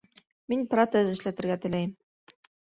Мин 0.53 0.63
протез 0.71 1.13
эшләтергә 1.17 1.61
теләйем 1.67 1.95